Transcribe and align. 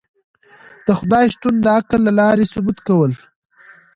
د 0.85 0.87
خدای 0.99 1.25
شتون 1.33 1.55
د 1.61 1.65
عقل 1.77 1.99
له 2.07 2.11
لاری 2.19 2.45
ثبوت 2.53 2.77
کول 2.87 3.11